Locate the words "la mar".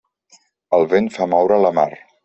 1.67-1.91